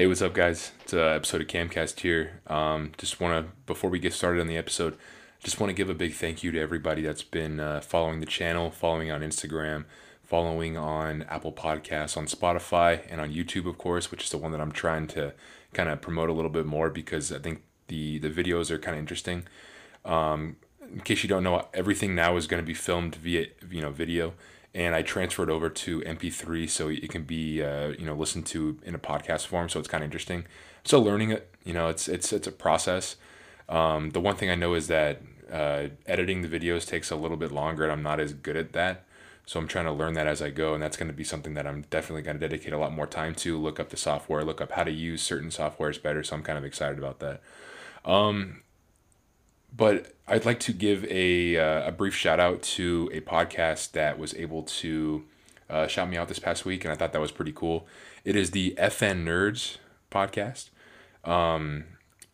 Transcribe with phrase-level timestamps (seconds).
[0.00, 0.72] Hey, what's up, guys?
[0.80, 2.40] It's an episode of Camcast here.
[2.46, 4.96] Um, just want to, before we get started on the episode,
[5.44, 8.24] just want to give a big thank you to everybody that's been uh, following the
[8.24, 9.84] channel, following on Instagram,
[10.24, 14.52] following on Apple Podcasts, on Spotify, and on YouTube, of course, which is the one
[14.52, 15.34] that I'm trying to
[15.74, 18.94] kind of promote a little bit more because I think the the videos are kind
[18.94, 19.42] of interesting.
[20.06, 20.56] Um,
[20.90, 23.90] in case you don't know, everything now is going to be filmed via you know
[23.90, 24.32] video
[24.74, 28.78] and I transferred over to MP3 so it can be uh, you know listened to
[28.84, 29.68] in a podcast form.
[29.68, 30.44] So it's kind of interesting.
[30.84, 31.54] Still learning it.
[31.64, 33.16] You know, it's it's it's a process.
[33.68, 37.36] Um, the one thing I know is that uh, editing the videos takes a little
[37.36, 39.04] bit longer, and I'm not as good at that.
[39.46, 41.54] So I'm trying to learn that as I go, and that's going to be something
[41.54, 43.58] that I'm definitely going to dedicate a lot more time to.
[43.58, 46.22] Look up the software, look up how to use certain softwares better.
[46.22, 47.40] So I'm kind of excited about that.
[48.04, 48.62] Um,
[49.76, 54.18] but I'd like to give a, uh, a brief shout out to a podcast that
[54.18, 55.24] was able to
[55.68, 57.86] uh, shout me out this past week, and I thought that was pretty cool.
[58.24, 59.78] It is the FN Nerds
[60.10, 60.70] podcast.
[61.24, 61.84] Um,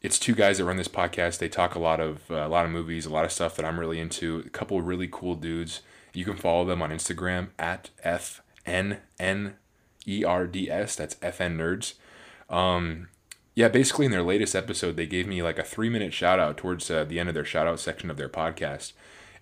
[0.03, 1.39] it's two guys that run this podcast.
[1.39, 3.65] They talk a lot of uh, a lot of movies, a lot of stuff that
[3.65, 4.43] I'm really into.
[4.47, 5.83] A couple really cool dudes.
[6.13, 9.57] You can follow them on Instagram at f n n
[10.07, 10.97] e r d s.
[10.97, 11.95] That's FN Nerds.
[12.55, 13.09] Um,
[13.57, 16.59] yeah, basically in their latest episode, they gave me like a three minute shout out
[16.59, 18.93] towards uh, the end of their shout out section of their podcast.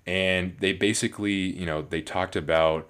[0.06, 2.88] And they basically, you know, they talked about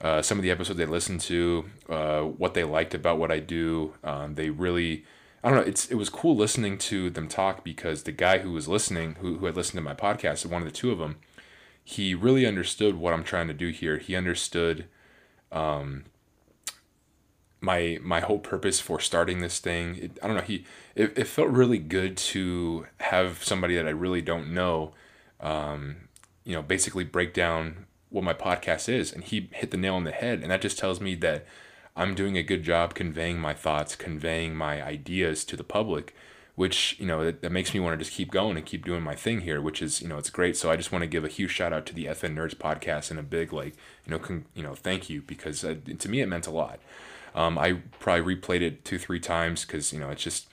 [0.00, 3.40] uh, some of the episodes they listened to, uh, what they liked about what I
[3.40, 3.94] do.
[4.04, 5.04] Um, they really,
[5.42, 8.52] I don't know, it's it was cool listening to them talk because the guy who
[8.52, 11.16] was listening, who, who had listened to my podcast, one of the two of them,
[11.82, 13.98] he really understood what I'm trying to do here.
[13.98, 14.84] He understood
[15.50, 16.04] um,
[17.60, 19.96] my my whole purpose for starting this thing.
[19.96, 20.42] It, I don't know.
[20.42, 24.92] He it, it felt really good to have somebody that I really don't know,
[25.40, 26.08] um,
[26.44, 30.04] you know, basically break down what my podcast is, and he hit the nail on
[30.04, 30.40] the head.
[30.42, 31.46] And that just tells me that
[31.96, 36.14] I'm doing a good job conveying my thoughts, conveying my ideas to the public,
[36.54, 39.02] which you know that, that makes me want to just keep going and keep doing
[39.02, 40.56] my thing here, which is you know it's great.
[40.56, 43.10] So I just want to give a huge shout out to the FN Nerds podcast
[43.10, 46.20] and a big like you know con- you know thank you because uh, to me
[46.20, 46.80] it meant a lot.
[47.34, 50.48] Um, I probably replayed it two, three times because you know it's just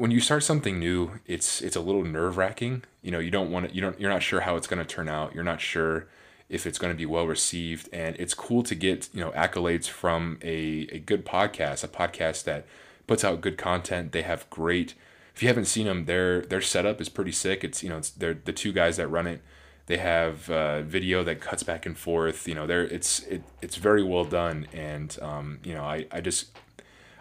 [0.00, 2.84] when you start something new, it's it's a little nerve wracking.
[3.02, 4.94] You know, you don't want to, you don't, you're not sure how it's going to
[4.94, 5.34] turn out.
[5.34, 6.06] You're not sure
[6.48, 9.88] if it's going to be well received, and it's cool to get you know accolades
[9.88, 12.66] from a a good podcast, a podcast that
[13.06, 14.12] puts out good content.
[14.12, 14.94] They have great.
[15.34, 17.62] If you haven't seen them, their their setup is pretty sick.
[17.62, 19.42] It's you know it's they're the two guys that run it
[19.90, 22.46] they have uh, video that cuts back and forth.
[22.46, 26.20] You know, there it's it, it's very well done, and um, you know, I, I
[26.20, 26.56] just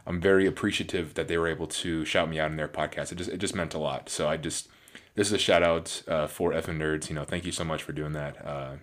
[0.05, 3.11] I'm very appreciative that they were able to shout me out in their podcast.
[3.11, 4.07] It just it just meant a lot.
[4.07, 4.67] So I just
[5.15, 7.09] this is a shout out uh, for FN Nerds.
[7.09, 8.45] You know, thank you so much for doing that.
[8.45, 8.73] Uh,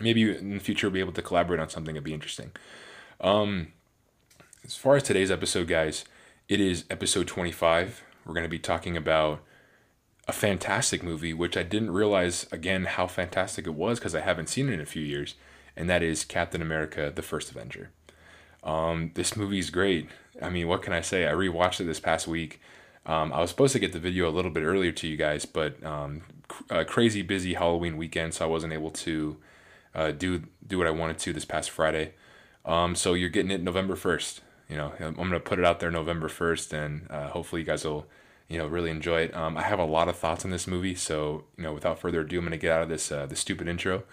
[0.00, 2.50] maybe in the future we'll be able to collaborate on something that'd be interesting.
[3.20, 3.68] Um,
[4.64, 6.04] as far as today's episode, guys,
[6.48, 8.02] it is episode 25.
[8.26, 9.44] We're going to be talking about
[10.28, 14.48] a fantastic movie, which I didn't realize again how fantastic it was because I haven't
[14.48, 15.34] seen it in a few years,
[15.76, 17.90] and that is Captain America: The First Avenger.
[18.62, 20.08] Um, this movie is great.
[20.40, 21.26] I mean, what can I say?
[21.26, 22.60] I rewatched it this past week.
[23.04, 25.44] Um, I was supposed to get the video a little bit earlier to you guys,
[25.44, 26.22] but um,
[26.70, 29.36] a crazy busy Halloween weekend, so I wasn't able to
[29.94, 32.14] uh, do do what I wanted to this past Friday.
[32.64, 34.40] Um, so you're getting it November first.
[34.68, 37.84] You know, I'm gonna put it out there November first, and uh, hopefully you guys
[37.84, 38.06] will
[38.52, 39.34] you know, really enjoy it.
[39.34, 42.20] Um, I have a lot of thoughts on this movie, so you know, without further
[42.20, 44.04] ado, I'm gonna get out of this uh, the stupid intro,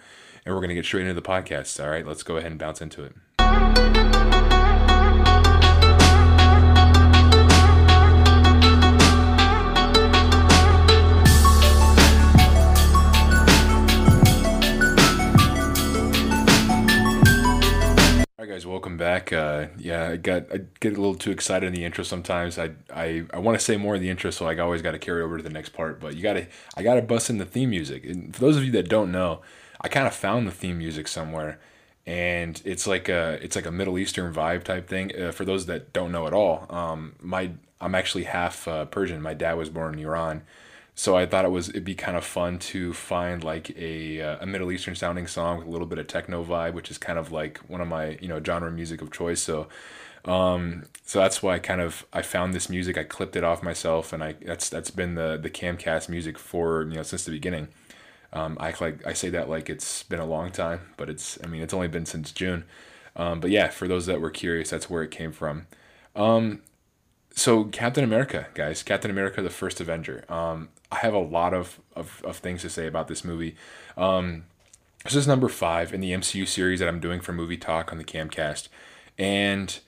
[0.46, 1.82] and we're gonna get straight into the podcast.
[1.82, 3.89] All right, let's go ahead and bounce into it.
[20.22, 22.58] Got I get a little too excited in the intro sometimes.
[22.58, 24.98] I I, I want to say more in the intro, so I always got to
[24.98, 26.00] carry over to the next part.
[26.00, 28.04] But you gotta I gotta bust in the theme music.
[28.04, 29.40] And for those of you that don't know,
[29.80, 31.58] I kind of found the theme music somewhere,
[32.06, 35.12] and it's like a it's like a Middle Eastern vibe type thing.
[35.18, 39.22] Uh, for those that don't know at all, um, my I'm actually half uh, Persian.
[39.22, 40.42] My dad was born in Iran
[41.00, 44.36] so I thought it was it'd be kind of fun to find like a uh,
[44.42, 47.18] a Middle Eastern sounding song with a little bit of techno vibe, which is kind
[47.18, 49.40] of like one of my you know genre music of choice.
[49.40, 49.68] So
[50.24, 52.96] um, so that's why I kind of I found this music.
[52.96, 56.84] I clipped it off myself, and I that's that's been the the Camcast music for
[56.84, 57.68] you know since the beginning.
[58.32, 61.46] Um, I like I say that like it's been a long time, but it's I
[61.46, 62.64] mean it's only been since June.
[63.16, 65.66] Um, but yeah, for those that were curious, that's where it came from.
[66.14, 66.62] Um,
[67.34, 70.24] so Captain America, guys, Captain America: The First Avenger.
[70.28, 73.54] Um, I have a lot of, of, of things to say about this movie.
[73.96, 74.44] Um,
[75.04, 77.98] this is number five in the MCU series that I'm doing for Movie Talk on
[77.98, 78.68] the Camcast.
[79.16, 79.78] And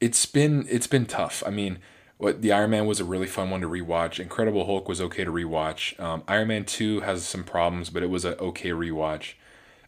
[0.00, 1.42] it's been it's been tough.
[1.46, 1.78] I mean,
[2.18, 4.20] what the Iron Man was a really fun one to rewatch.
[4.20, 5.98] Incredible Hulk was okay to rewatch.
[6.00, 9.34] Um, Iron Man Two has some problems, but it was an okay rewatch.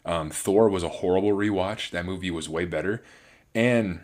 [0.05, 1.91] Um, Thor was a horrible rewatch.
[1.91, 3.03] That movie was way better,
[3.53, 4.01] and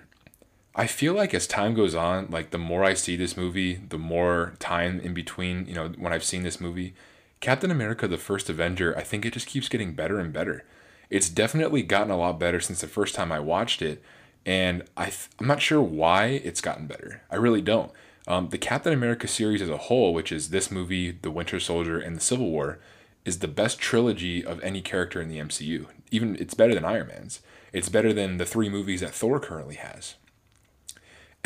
[0.76, 3.98] I feel like as time goes on, like the more I see this movie, the
[3.98, 6.94] more time in between, you know, when I've seen this movie,
[7.40, 10.64] Captain America: The First Avenger, I think it just keeps getting better and better.
[11.10, 14.04] It's definitely gotten a lot better since the first time I watched it,
[14.46, 17.24] and I th- I'm not sure why it's gotten better.
[17.30, 17.92] I really don't.
[18.28, 21.98] Um, the Captain America series as a whole, which is this movie, The Winter Soldier,
[22.00, 22.80] and the Civil War,
[23.24, 25.88] is the best trilogy of any character in the MCU.
[26.12, 27.40] Even it's better than Iron Man's.
[27.72, 30.16] It's better than the three movies that Thor currently has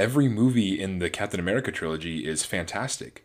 [0.01, 3.23] every movie in the Captain America trilogy is fantastic,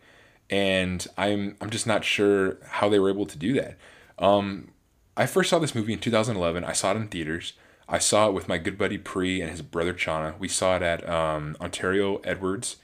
[0.51, 3.77] and I'm I'm just not sure how they were able to do that.
[4.19, 4.69] Um,
[5.17, 6.65] I first saw this movie in 2011.
[6.65, 7.55] I saw it in theaters.
[7.89, 10.39] I saw it with my good buddy Pre and his brother Chana.
[10.39, 12.77] We saw it at um, Ontario Edwards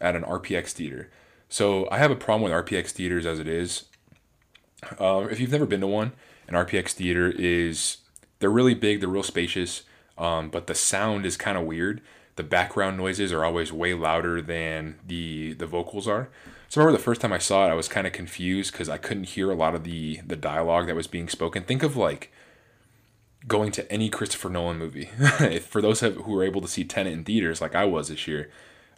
[0.00, 1.10] at an RPX theater.
[1.48, 3.84] So I have a problem with RPX theaters as it is.
[4.98, 6.12] Um, if you've never been to one,
[6.46, 7.98] an RPX theater is
[8.38, 9.82] they're really big, they're real spacious,
[10.16, 12.00] um, but the sound is kind of weird
[12.38, 16.30] the background noises are always way louder than the the vocals are.
[16.68, 18.88] So I remember the first time I saw it, I was kind of confused because
[18.88, 21.64] I couldn't hear a lot of the the dialogue that was being spoken.
[21.64, 22.32] Think of like
[23.46, 25.04] going to any Christopher Nolan movie.
[25.60, 28.50] For those who were able to see Tenet in theaters, like I was this year,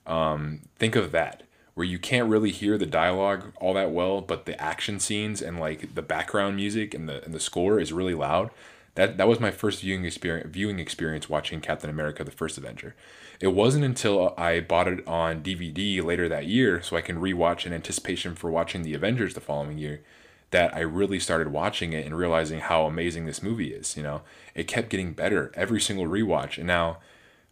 [0.06, 1.42] um, think of that
[1.75, 5.58] where you can't really hear the dialogue all that well, but the action scenes and
[5.58, 8.50] like the background music and the and the score is really loud.
[8.96, 12.94] That that was my first viewing experience viewing experience watching Captain America: The First Avenger.
[13.40, 17.64] It wasn't until I bought it on DVD later that year, so I can rewatch
[17.64, 20.02] in anticipation for watching the Avengers the following year,
[20.50, 23.97] that I really started watching it and realizing how amazing this movie is.
[23.97, 24.23] You know,
[24.55, 26.99] it kept getting better every single rewatch, and now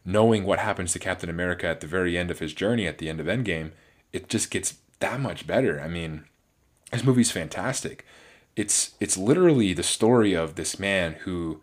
[0.05, 3.09] knowing what happens to Captain America at the very end of his journey at the
[3.09, 3.73] end of Endgame,
[4.13, 5.81] it just gets that much better.
[5.81, 6.25] I mean,
[6.91, 8.05] this movie's fantastic.
[8.57, 11.61] It's it's literally the story of this man who,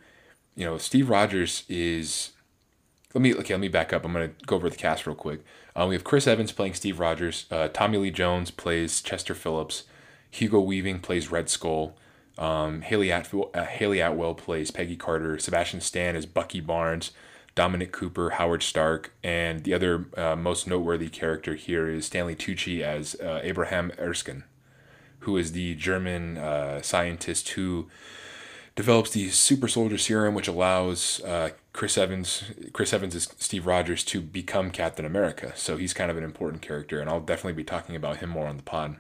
[0.56, 2.32] you know, Steve Rogers is
[3.14, 3.54] let me okay.
[3.54, 4.06] Let me back up.
[4.06, 5.44] I'm gonna go over the cast real quick.
[5.76, 7.46] Uh, we have Chris Evans playing Steve Rogers.
[7.50, 9.84] Uh, Tommy Lee Jones plays Chester Phillips.
[10.36, 11.96] Hugo Weaving plays Red Skull.
[12.38, 15.40] Um, Hayley, Atwell, uh, Hayley Atwell plays Peggy Carter.
[15.40, 17.12] Sebastian Stan is Bucky Barnes.
[17.56, 22.82] Dominic Cooper, Howard Stark, and the other uh, most noteworthy character here is Stanley Tucci
[22.82, 24.44] as uh, Abraham Erskine,
[25.20, 27.88] who is the German uh, scientist who
[28.76, 32.44] develops the super soldier serum, which allows uh, Chris Evans,
[32.74, 35.54] Chris Evans is Steve Rogers to become Captain America.
[35.56, 38.48] So he's kind of an important character, and I'll definitely be talking about him more
[38.48, 38.98] on the pod.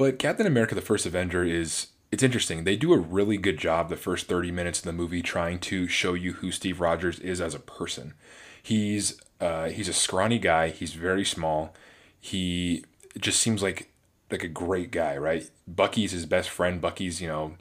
[0.00, 2.64] But Captain America: The First Avenger is it's interesting.
[2.64, 5.88] They do a really good job the first 30 minutes of the movie trying to
[5.88, 8.14] show you who Steve Rogers is as a person.
[8.62, 10.70] He's uh, he's a scrawny guy.
[10.70, 11.74] He's very small.
[12.18, 12.82] He
[13.18, 13.92] just seems like
[14.30, 15.50] like a great guy, right?
[15.68, 16.80] Bucky's his best friend.
[16.80, 17.56] Bucky's you know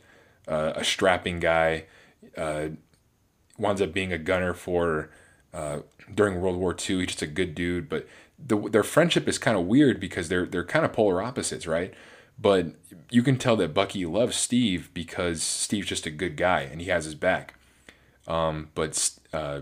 [0.48, 1.88] uh, a strapping guy,
[2.38, 2.70] uh,
[3.58, 5.12] winds up being a gunner for
[5.54, 5.80] uh,
[6.16, 7.00] during World War II.
[7.00, 8.08] He's just a good dude, but
[8.42, 11.94] the, their friendship is kind of weird because they're they're kind of polar opposites, right?
[12.42, 12.68] But
[13.10, 16.88] you can tell that Bucky loves Steve because Steve's just a good guy and he
[16.88, 17.56] has his back.
[18.28, 19.62] Um, but uh,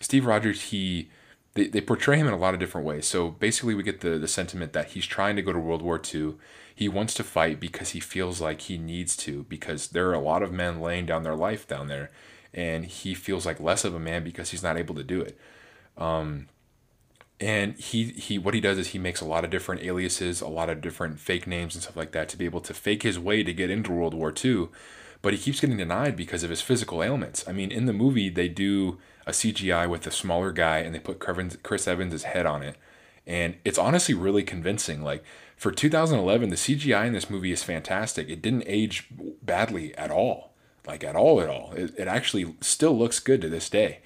[0.00, 1.10] Steve Rogers, he
[1.54, 3.06] they, they portray him in a lot of different ways.
[3.06, 6.00] So basically, we get the the sentiment that he's trying to go to World War
[6.12, 6.34] II
[6.74, 10.20] he wants to fight because he feels like he needs to, because there are a
[10.20, 12.10] lot of men laying down their life down there,
[12.52, 15.38] and he feels like less of a man because he's not able to do it.
[15.96, 16.48] Um,
[17.40, 20.48] and he he what he does is he makes a lot of different aliases, a
[20.48, 23.18] lot of different fake names and stuff like that to be able to fake his
[23.18, 24.68] way to get into World War II.
[25.20, 27.46] But he keeps getting denied because of his physical ailments.
[27.48, 30.98] I mean, in the movie they do a CGI with a smaller guy and they
[30.98, 32.76] put Chris Evans' head on it,
[33.26, 35.02] and it's honestly really convincing.
[35.02, 35.24] Like
[35.56, 38.28] for 2011, the CGI in this movie is fantastic.
[38.28, 39.08] It didn't age
[39.42, 40.52] badly at all,
[40.86, 41.72] like at all, at all.
[41.74, 44.00] It, it actually still looks good to this day.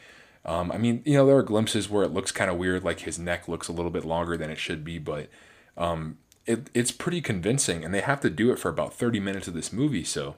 [0.45, 3.01] Um, I mean, you know, there are glimpses where it looks kind of weird, like
[3.01, 5.29] his neck looks a little bit longer than it should be, but
[5.77, 9.49] um, it, it's pretty convincing, and they have to do it for about 30 minutes
[9.49, 10.37] of this movie, so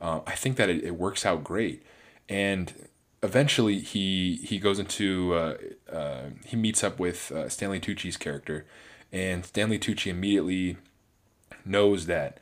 [0.00, 1.82] uh, I think that it, it works out great.
[2.28, 2.88] And
[3.22, 5.56] eventually, he he goes into uh,
[5.90, 8.66] uh, he meets up with uh, Stanley Tucci's character,
[9.12, 10.76] and Stanley Tucci immediately
[11.64, 12.38] knows that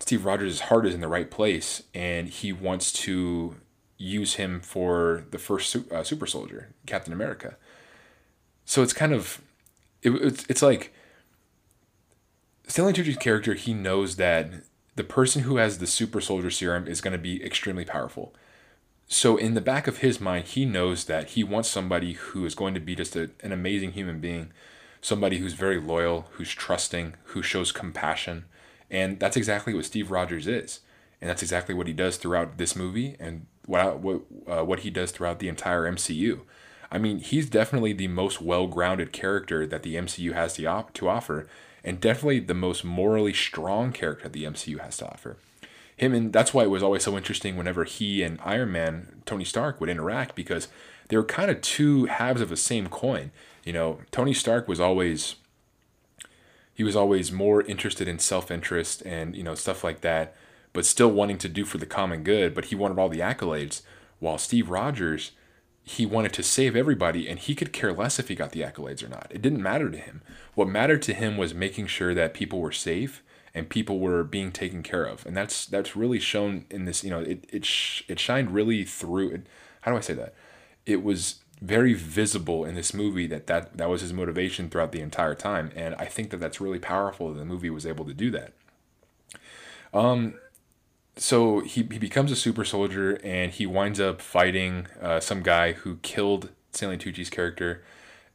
[0.00, 3.56] Steve Rogers' heart is in the right place, and he wants to
[3.98, 7.56] use him for the first uh, super soldier, Captain America.
[8.64, 9.42] So it's kind of,
[10.02, 10.94] it, it's, it's like
[12.68, 14.50] Stanley Tucci's character, he knows that
[14.94, 18.34] the person who has the super soldier serum is going to be extremely powerful.
[19.08, 22.54] so in the back of his mind, he knows that he wants somebody who is
[22.54, 24.52] going to be just a, an amazing human being,
[25.00, 28.44] somebody who's very loyal, who's trusting, who shows compassion,
[28.90, 30.80] and that's exactly what Steve Rogers is,
[31.20, 34.90] and that's exactly what he does throughout this movie and what what uh, what he
[34.90, 36.40] does throughout the entire MCU.
[36.90, 41.06] I mean, he's definitely the most well-grounded character that the MCU has to, op- to
[41.06, 41.46] offer,
[41.84, 45.36] and definitely the most morally strong character the MCU has to offer.
[45.98, 49.44] Him and that's why it was always so interesting whenever he and Iron Man, Tony
[49.44, 50.68] Stark, would interact because
[51.08, 53.32] they were kind of two halves of the same coin.
[53.64, 55.34] You know, Tony Stark was always
[56.72, 60.36] he was always more interested in self-interest and you know stuff like that,
[60.72, 62.54] but still wanting to do for the common good.
[62.54, 63.82] But he wanted all the accolades,
[64.18, 65.32] while Steve Rogers
[65.88, 69.02] he wanted to save everybody and he could care less if he got the accolades
[69.02, 69.26] or not.
[69.30, 70.20] It didn't matter to him.
[70.54, 73.22] What mattered to him was making sure that people were safe
[73.54, 75.24] and people were being taken care of.
[75.24, 78.84] And that's that's really shown in this, you know, it it sh- it shined really
[78.84, 79.46] through it,
[79.80, 80.34] how do I say that?
[80.84, 85.00] It was very visible in this movie that, that that was his motivation throughout the
[85.00, 88.14] entire time and I think that that's really powerful that the movie was able to
[88.14, 88.52] do that.
[89.94, 90.34] Um
[91.18, 95.72] so he, he becomes a super soldier and he winds up fighting uh, some guy
[95.72, 97.82] who killed Stanley Tucci's character,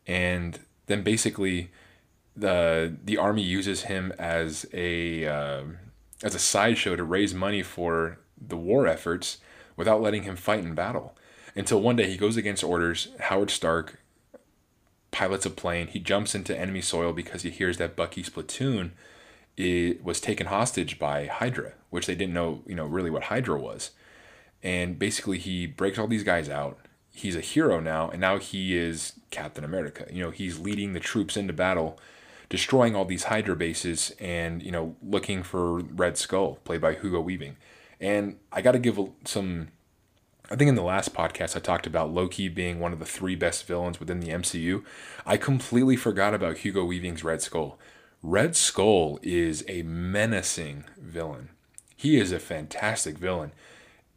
[0.05, 1.71] and then basically
[2.35, 5.63] the the army uses him as a uh,
[6.23, 9.37] as a sideshow to raise money for the war efforts
[9.75, 11.15] without letting him fight in battle.
[11.55, 13.09] Until one day he goes against orders.
[13.19, 13.99] Howard Stark
[15.11, 15.87] pilots a plane.
[15.87, 18.93] He jumps into enemy soil because he hears that Bucky's platoon
[19.57, 23.59] it was taken hostage by Hydra, which they didn't know, you know, really what Hydra
[23.59, 23.91] was.
[24.63, 26.79] And basically, he breaks all these guys out.
[27.13, 30.07] He's a hero now, and now he is Captain America.
[30.09, 31.99] You know, he's leading the troops into battle,
[32.49, 37.19] destroying all these Hydra bases, and you know, looking for Red Skull, played by Hugo
[37.21, 37.57] Weaving.
[37.99, 39.67] And I got to give some.
[40.49, 43.35] I think in the last podcast I talked about Loki being one of the three
[43.35, 44.83] best villains within the MCU.
[45.25, 47.77] I completely forgot about Hugo Weaving's Red Skull.
[48.23, 51.49] Red Skull is a menacing villain.
[51.93, 53.51] He is a fantastic villain.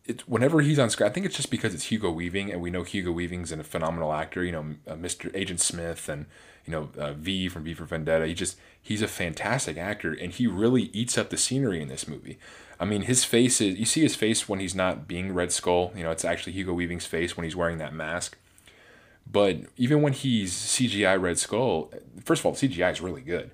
[0.05, 1.11] It's whenever he's on screen.
[1.11, 4.13] I think it's just because it's Hugo Weaving, and we know Hugo Weaving's a phenomenal
[4.13, 4.45] actor.
[4.45, 5.35] You know, uh, Mr.
[5.35, 6.27] Agent Smith, and
[6.65, 8.29] you know uh, V from V for Vendetta.
[8.29, 12.07] He just he's a fantastic actor, and he really eats up the scenery in this
[12.07, 12.39] movie.
[12.79, 15.93] I mean, his face is you see his face when he's not being Red Skull.
[15.97, 18.39] You know, it's actually Hugo Weaving's face when he's wearing that mask.
[19.29, 21.91] But even when he's CGI Red Skull,
[22.25, 23.51] first of all, CGI is really good.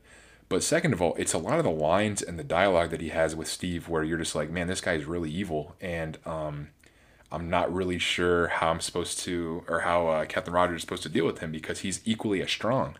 [0.52, 3.08] But second of all, it's a lot of the lines and the dialogue that he
[3.08, 5.74] has with Steve where you're just like, man, this guy is really evil.
[5.80, 6.68] And um,
[7.30, 11.04] I'm not really sure how I'm supposed to, or how uh, Captain Rogers is supposed
[11.04, 12.96] to deal with him because he's equally as strong.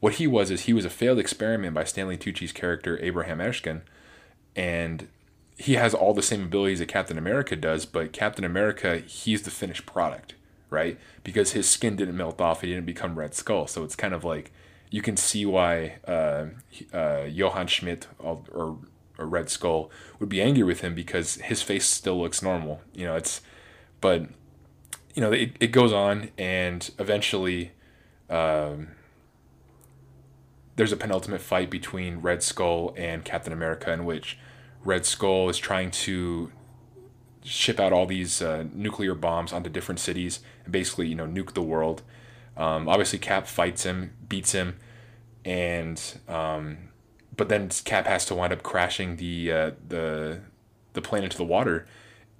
[0.00, 3.82] What he was is he was a failed experiment by Stanley Tucci's character, Abraham Erskine.
[4.56, 5.06] And
[5.56, 9.52] he has all the same abilities that Captain America does, but Captain America, he's the
[9.52, 10.34] finished product,
[10.70, 10.98] right?
[11.22, 13.68] Because his skin didn't melt off, he didn't become Red Skull.
[13.68, 14.50] So it's kind of like
[14.90, 16.46] you can see why uh,
[16.92, 18.78] uh, Johann Schmidt or, or,
[19.18, 22.82] Red Skull would be angry with him because his face still looks normal.
[22.92, 23.40] You know, it's,
[24.02, 24.26] but,
[25.14, 27.72] you know, it, it goes on and eventually
[28.28, 28.88] um,
[30.76, 34.38] there's a penultimate fight between Red Skull and Captain America in which
[34.84, 36.52] Red Skull is trying to
[37.42, 41.54] ship out all these uh, nuclear bombs onto different cities and basically, you know, nuke
[41.54, 42.02] the world.
[42.56, 44.76] Um, obviously, Cap fights him, beats him,
[45.44, 46.78] and um,
[47.36, 50.40] but then Cap has to wind up crashing the uh, the
[50.94, 51.86] the plane into the water,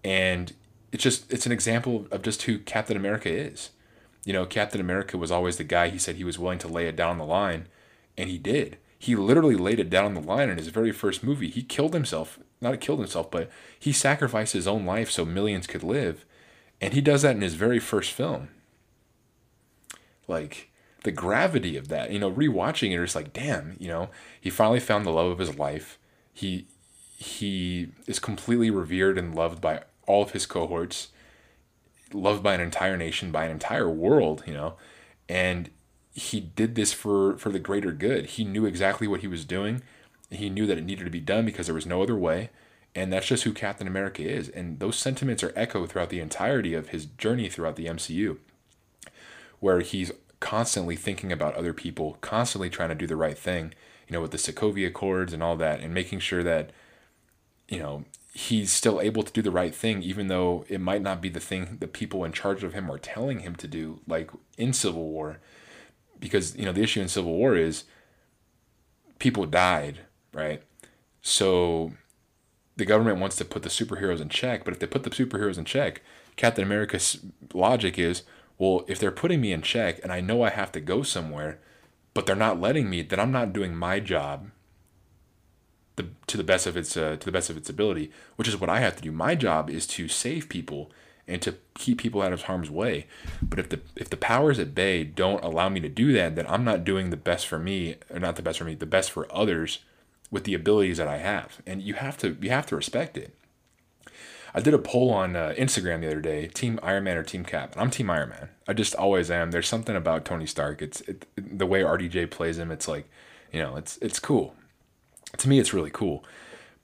[0.03, 0.53] and
[0.93, 3.71] it's just it's an example of just who Captain America is.
[4.25, 5.89] You know, Captain America was always the guy.
[5.89, 7.69] He said he was willing to lay it down the line,
[8.17, 8.79] and he did.
[8.99, 11.51] He literally laid it down the line in his very first movie.
[11.51, 15.83] He killed himself, not killed himself, but he sacrificed his own life so millions could
[15.85, 16.25] live,
[16.81, 18.49] and he does that in his very first film.
[20.29, 20.71] Like
[21.05, 24.81] the gravity of that, you know, rewatching it, it's like, damn, you know, he finally
[24.81, 25.99] found the love of his life.
[26.33, 26.67] He
[27.17, 31.09] he is completely revered and loved by all of his cohorts,
[32.13, 34.75] loved by an entire nation, by an entire world, you know,
[35.29, 35.71] and
[36.13, 38.27] he did this for for the greater good.
[38.27, 39.83] He knew exactly what he was doing.
[40.31, 42.51] He knew that it needed to be done because there was no other way.
[42.95, 44.49] And that's just who Captain America is.
[44.49, 48.39] And those sentiments are echoed throughout the entirety of his journey throughout the MCU
[49.61, 53.73] where he's constantly thinking about other people, constantly trying to do the right thing,
[54.07, 56.71] you know, with the Sokovia Accords and all that, and making sure that,
[57.69, 61.23] you know, he's still able to do the right thing, even though it might not
[61.23, 64.31] be the thing the people in charge of him are telling him to do, like
[64.59, 65.41] in Civil War.
[66.21, 67.85] Because, you know, the issue in Civil War is
[69.19, 70.01] people died,
[70.35, 70.63] right?
[71.23, 71.93] So
[72.77, 75.57] the government wants to put the superheroes in check, but if they put the superheroes
[75.57, 76.03] in check,
[76.37, 78.23] Captain America's logic is,
[78.59, 81.59] well, if they're putting me in check and I know I have to go somewhere,
[82.15, 84.51] but they're not letting me, then I'm not doing my job
[85.97, 88.59] the, to the best of its uh, to the best of its ability, which is
[88.61, 89.13] what I have to do.
[89.13, 90.91] My job is to save people
[91.29, 93.07] and to keep people out of harm's way.
[93.43, 96.47] But if the if the powers at bay don't allow me to do that, then
[96.49, 99.11] I'm not doing the best for me, or not the best for me, the best
[99.11, 99.81] for others
[100.31, 101.61] with the abilities that I have.
[101.67, 103.35] And you have to you have to respect it.
[104.57, 107.45] I did a poll on uh, Instagram the other day, Team Iron Man or Team
[107.45, 108.49] Cap, and I'm Team Iron Man.
[108.67, 109.51] I just always am.
[109.51, 110.81] There's something about Tony Stark.
[110.81, 112.71] It's it, the way RDJ plays him.
[112.71, 113.07] It's like,
[113.53, 114.55] you know, it's it's cool.
[115.37, 116.25] To me, it's really cool.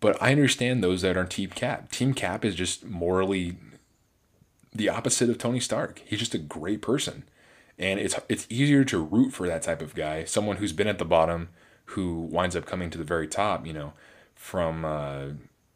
[0.00, 1.90] But I understand those that are Team Cap.
[1.90, 3.56] Team Cap is just morally
[4.74, 6.02] the opposite of Tony Stark.
[6.04, 7.24] He's just a great person,
[7.78, 10.98] and it's it's easier to root for that type of guy, someone who's been at
[10.98, 11.48] the bottom,
[11.86, 13.66] who winds up coming to the very top.
[13.66, 13.92] You know,
[14.34, 15.28] from uh,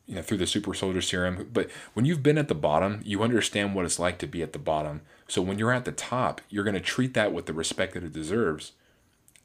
[0.07, 3.23] you know through the super soldier serum but when you've been at the bottom you
[3.23, 5.03] understand what it's like to be at the bottom.
[5.29, 8.05] So when you're at the top you're going to treat that with the respect that
[8.05, 8.73] it deserves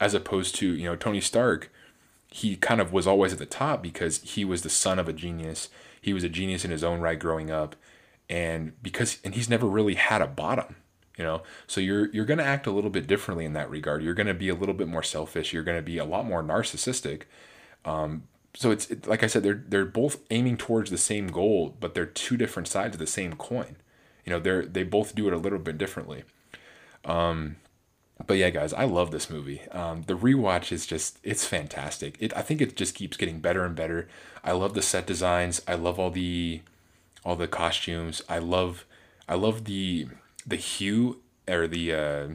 [0.00, 1.70] as opposed to you know tony stark
[2.28, 5.12] he kind of was always at the top because he was the son of a
[5.12, 5.68] genius.
[6.00, 7.76] He was a genius in his own right growing up
[8.30, 10.76] and because and he's never really had a bottom
[11.18, 11.42] you know?
[11.66, 14.02] So you're you're going to act a little bit differently in that regard.
[14.02, 15.52] You're going to be a little bit more selfish.
[15.52, 17.22] You're going to be a lot more narcissistic
[17.84, 21.74] um, so it's it, like I said, they're they're both aiming towards the same goal,
[21.80, 23.76] but they're two different sides of the same coin.
[24.24, 26.24] You know, they're they both do it a little bit differently.
[27.04, 27.56] Um,
[28.26, 29.62] but yeah, guys, I love this movie.
[29.70, 32.16] Um, the rewatch is just it's fantastic.
[32.20, 34.08] It I think it just keeps getting better and better.
[34.44, 35.62] I love the set designs.
[35.66, 36.60] I love all the
[37.24, 38.22] all the costumes.
[38.28, 38.84] I love
[39.28, 40.08] I love the
[40.46, 42.28] the hue or the uh,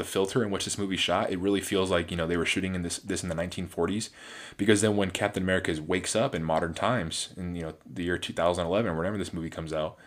[0.00, 2.46] the filter in which this movie shot, it really feels like you know they were
[2.46, 4.08] shooting in this this in the 1940s,
[4.56, 8.16] because then when Captain America wakes up in modern times in you know the year
[8.16, 9.98] 2011 or whenever this movie comes out,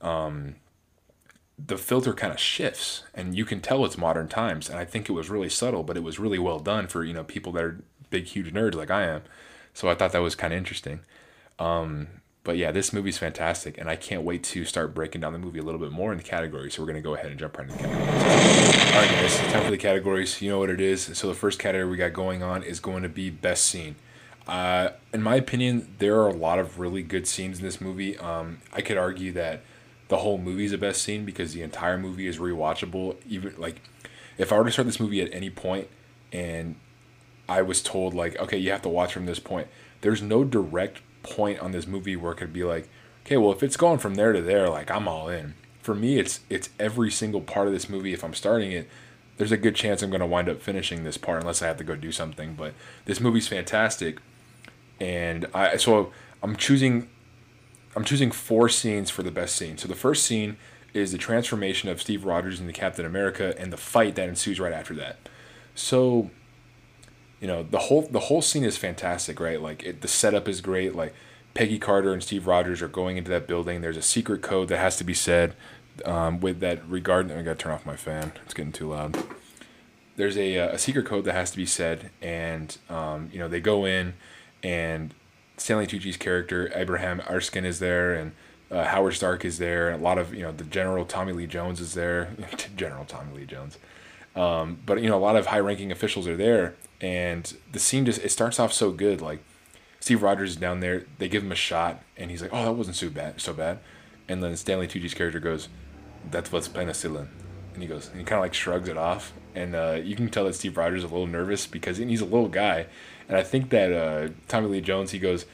[0.00, 0.56] um,
[1.58, 5.10] the filter kind of shifts and you can tell it's modern times, and I think
[5.10, 7.64] it was really subtle, but it was really well done for you know people that
[7.64, 9.22] are big huge nerds like I am,
[9.74, 11.00] so I thought that was kind of interesting.
[11.58, 12.08] Um,
[12.50, 15.60] but yeah, this movie's fantastic, and I can't wait to start breaking down the movie
[15.60, 16.74] a little bit more in the categories.
[16.74, 18.92] So we're gonna go ahead and jump right into the categories.
[18.92, 20.42] All right, guys, time for the categories.
[20.42, 21.16] You know what it is.
[21.16, 23.94] So the first category we got going on is going to be best scene.
[24.48, 28.18] Uh, in my opinion, there are a lot of really good scenes in this movie.
[28.18, 29.62] Um, I could argue that
[30.08, 33.14] the whole movie is the best scene because the entire movie is rewatchable.
[33.28, 33.80] Even like,
[34.38, 35.86] if I were to start this movie at any point
[36.32, 36.74] and
[37.48, 39.68] I was told like, okay, you have to watch from this point.
[40.00, 42.88] There's no direct point on this movie where it could be like,
[43.24, 45.54] okay, well, if it's going from there to there, like I'm all in.
[45.82, 48.12] For me, it's it's every single part of this movie.
[48.12, 48.88] If I'm starting it,
[49.38, 51.78] there's a good chance I'm going to wind up finishing this part unless I have
[51.78, 52.54] to go do something.
[52.54, 52.74] But
[53.06, 54.18] this movie's fantastic,
[55.00, 57.08] and I so I'm choosing
[57.96, 59.78] I'm choosing four scenes for the best scene.
[59.78, 60.56] So the first scene
[60.92, 64.72] is the transformation of Steve Rogers into Captain America and the fight that ensues right
[64.72, 65.28] after that.
[65.74, 66.30] So
[67.40, 69.60] you know the whole the whole scene is fantastic right?
[69.60, 70.94] Like it, the setup is great.
[70.94, 71.14] Like
[71.54, 73.80] peggy carter and steve rogers are going into that building.
[73.80, 75.54] There's a secret code that has to be said
[76.04, 77.30] um, with that regard.
[77.32, 78.32] I gotta turn off my fan.
[78.44, 79.22] It's getting too loud.
[80.16, 83.48] There's a, uh, a secret code that has to be said and um, you know
[83.48, 84.14] they go in
[84.62, 85.14] and
[85.56, 88.32] stanley tucci's character abraham erskine is there and
[88.70, 91.46] uh, howard stark is there and a lot of you know the general tommy lee
[91.46, 92.30] jones is there.
[92.76, 93.78] General tommy lee jones.
[94.36, 98.04] Um, but you know a lot of high ranking officials are there and the scene
[98.04, 99.20] just it starts off so good.
[99.20, 99.40] Like
[100.00, 102.72] Steve Rogers is down there, they give him a shot, and he's like, "Oh, that
[102.72, 103.78] wasn't so bad, so bad."
[104.28, 105.68] And then Stanley Tucci's character goes,
[106.30, 107.28] "That's what's penicillin,"
[107.74, 110.28] and he goes, and he kind of like shrugs it off, and uh, you can
[110.28, 112.86] tell that Steve Rogers is a little nervous because he's a little guy,
[113.28, 115.46] and I think that uh, Tommy Lee Jones he goes,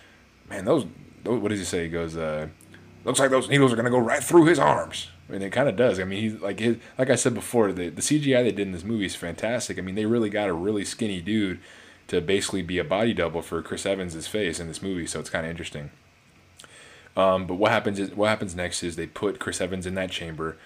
[0.48, 0.86] "Man, those,
[1.24, 2.48] those what does he say?" He goes, uh,
[3.06, 5.68] "Looks like those needles are gonna go right through his arms." I mean, it kind
[5.68, 5.98] of does.
[5.98, 8.72] I mean, he's like his, like I said before, the the CGI they did in
[8.72, 9.78] this movie is fantastic.
[9.78, 11.60] I mean, they really got a really skinny dude
[12.08, 15.30] to basically be a body double for Chris Evans' face in this movie, so it's
[15.30, 15.90] kind of interesting.
[17.16, 20.10] Um, but what happens is what happens next is they put Chris Evans in that
[20.10, 20.56] chamber.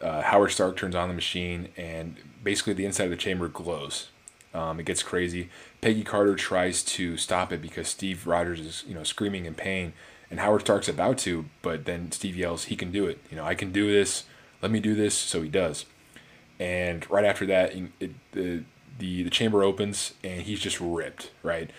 [0.00, 4.08] Uh, Howard Stark turns on the machine, and basically the inside of the chamber glows.
[4.54, 5.50] Um, it gets crazy.
[5.80, 9.92] Peggy Carter tries to stop it because Steve Rogers is you know screaming in pain
[10.30, 13.18] and Howard Stark's about to, but then Steve yells, "He can do it!
[13.30, 14.24] You know, I can do this.
[14.62, 15.86] Let me do this." So he does,
[16.58, 18.64] and right after that, it, the
[18.98, 21.30] the the chamber opens and he's just ripped.
[21.42, 21.70] Right,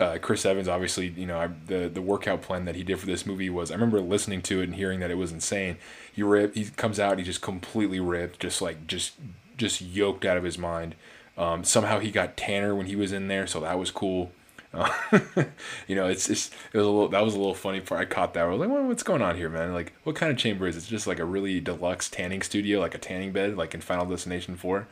[0.00, 3.06] uh, Chris Evans, obviously, you know, I, the the workout plan that he did for
[3.06, 3.70] this movie was.
[3.70, 5.76] I remember listening to it and hearing that it was insane.
[6.12, 9.12] He rip, he comes out, he just completely ripped, just like just
[9.56, 10.94] just yoked out of his mind.
[11.36, 14.32] Um, somehow he got tanner when he was in there, so that was cool.
[15.88, 18.00] You know, it's just it was a little that was a little funny part.
[18.00, 18.44] I caught that.
[18.44, 19.74] I was like, well, what's going on here, man?
[19.74, 20.78] Like, what kind of chamber is it?
[20.78, 24.06] It's just like a really deluxe tanning studio, like a tanning bed, like in Final
[24.06, 24.86] Destination Four,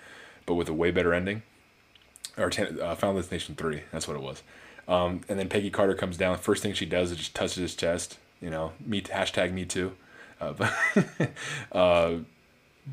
[0.47, 1.43] but with a way better ending.
[2.37, 4.43] Or tan- uh, Final Destination Three, that's what it was.
[4.89, 6.39] Um, and then Peggy Carter comes down.
[6.39, 8.19] First thing she does is just touches his chest.
[8.41, 9.93] You know, me hashtag me too.
[10.41, 10.75] Uh, but,
[11.73, 12.15] uh,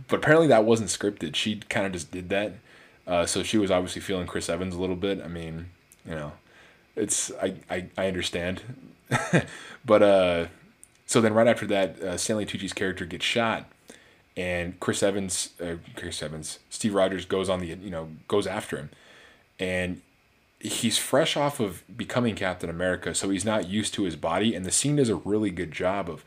[0.07, 1.35] but apparently that wasn't scripted.
[1.35, 2.53] She kind of just did that.
[3.07, 5.21] Uh, so she was obviously feeling Chris Evans a little bit.
[5.23, 5.67] I mean,
[6.05, 6.33] you know,
[6.95, 8.61] it's I I, I understand,
[9.85, 10.45] but uh,
[11.05, 13.65] so then right after that, uh, Stanley Tucci's character gets shot,
[14.35, 18.77] and Chris Evans, uh, Chris Evans, Steve Rogers goes on the you know goes after
[18.77, 18.89] him,
[19.59, 20.01] and
[20.59, 24.65] he's fresh off of becoming Captain America, so he's not used to his body, and
[24.65, 26.23] the scene does a really good job of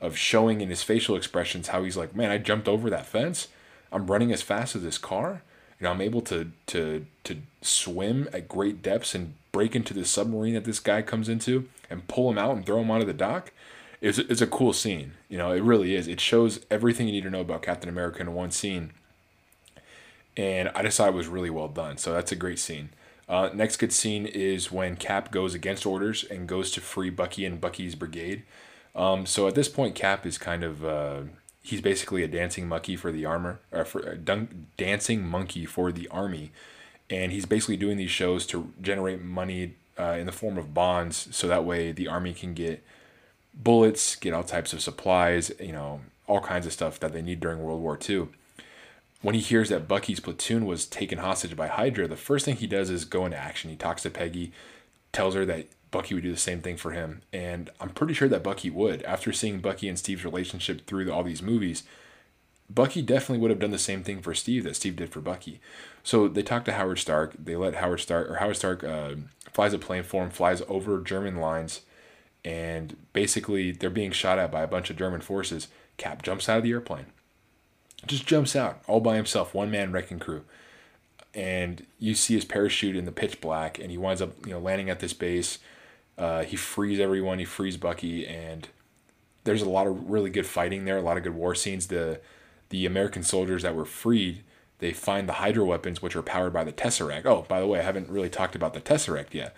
[0.00, 3.48] of showing in his facial expressions how he's like, man, I jumped over that fence.
[3.90, 5.42] I'm running as fast as this car.
[5.78, 10.04] You know, I'm able to to to swim at great depths and break into the
[10.04, 13.12] submarine that this guy comes into and pull him out and throw him onto the
[13.12, 13.52] dock.
[14.00, 15.12] It's, it's a cool scene.
[15.28, 16.06] You know, it really is.
[16.06, 18.92] It shows everything you need to know about Captain America in one scene.
[20.36, 21.96] And I just thought it was really well done.
[21.96, 22.90] So that's a great scene.
[23.28, 27.44] Uh, next good scene is when Cap goes against orders and goes to free Bucky
[27.44, 28.42] and Bucky's brigade.
[28.94, 31.22] Um, so at this point, Cap is kind of uh,
[31.66, 35.90] he's basically a dancing monkey for the armor, or for a dun- dancing monkey for
[35.90, 36.52] the army,
[37.10, 41.28] and he's basically doing these shows to generate money uh, in the form of bonds,
[41.34, 42.84] so that way the army can get
[43.52, 47.40] bullets, get all types of supplies, you know, all kinds of stuff that they need
[47.40, 48.28] during World War II.
[49.22, 52.68] When he hears that Bucky's platoon was taken hostage by Hydra, the first thing he
[52.68, 53.70] does is go into action.
[53.70, 54.52] He talks to Peggy,
[55.10, 57.22] tells her that Bucky would do the same thing for him.
[57.32, 59.02] And I'm pretty sure that Bucky would.
[59.04, 61.84] After seeing Bucky and Steve's relationship through all these movies,
[62.68, 65.58] Bucky definitely would have done the same thing for Steve that Steve did for Bucky.
[66.02, 67.32] So they talk to Howard Stark.
[67.42, 69.14] They let Howard Stark, or Howard Stark uh,
[69.50, 71.80] flies a plane for him, flies over German lines,
[72.44, 75.68] and basically they're being shot at by a bunch of German forces.
[75.96, 77.06] Cap jumps out of the airplane.
[78.06, 80.44] Just jumps out all by himself, one man wrecking crew
[81.36, 84.58] and you see his parachute in the pitch black, and he winds up you know
[84.58, 85.58] landing at this base.
[86.18, 87.38] Uh, he frees everyone.
[87.38, 88.68] He frees Bucky, and
[89.44, 90.98] there's a lot of really good fighting there.
[90.98, 91.88] A lot of good war scenes.
[91.88, 92.20] The
[92.68, 94.42] the American soldiers that were freed,
[94.78, 97.24] they find the Hydra weapons, which are powered by the Tesseract.
[97.24, 99.54] Oh, by the way, I haven't really talked about the Tesseract yet.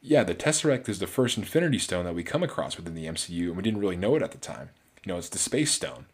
[0.00, 3.48] Yeah, the Tesseract is the first Infinity Stone that we come across within the MCU,
[3.48, 4.70] and we didn't really know it at the time.
[5.04, 6.06] You know, it's the Space Stone.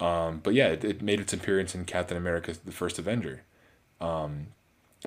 [0.00, 3.42] Um, but yeah, it, it, made its appearance in Captain America: The First Avenger.
[4.00, 4.48] Um,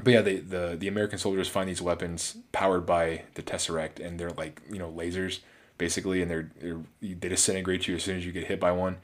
[0.02, 4.32] but yeah, the the American soldiers find these weapons powered by the Tesseract, and they're
[4.32, 5.40] like you know lasers
[5.78, 8.98] basically, and they're, they're they disintegrate you as soon as you get hit by one.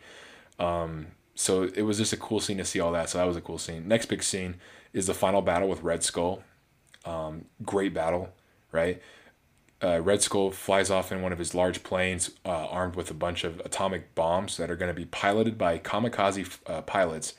[0.59, 3.09] Um, so it was just a cool scene to see all that.
[3.09, 3.87] So that was a cool scene.
[3.87, 4.55] Next big scene
[4.93, 6.43] is the final battle with Red Skull.
[7.05, 8.29] Um, great battle,
[8.71, 9.01] right?
[9.81, 13.13] Uh, Red Skull flies off in one of his large planes, uh, armed with a
[13.13, 17.35] bunch of atomic bombs that are going to be piloted by kamikaze uh, pilots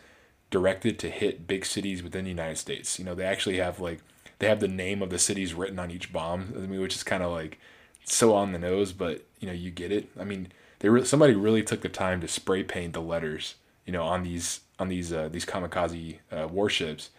[0.50, 2.98] directed to hit big cities within the United States.
[2.98, 4.00] You know, they actually have like
[4.38, 6.52] they have the name of the cities written on each bomb.
[6.56, 7.58] I mean, which is kind of like
[8.04, 10.08] so on the nose, but you know, you get it.
[10.18, 13.54] I mean, they re- somebody really took the time to spray paint the letters,
[13.86, 17.10] you know, on these on these uh, these kamikaze uh, warships.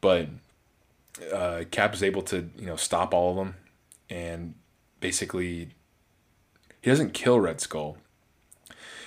[0.00, 0.28] But
[1.32, 3.54] uh, Cap is able to you know stop all of them,
[4.10, 4.54] and
[5.00, 5.70] basically
[6.82, 7.96] he doesn't kill Red Skull,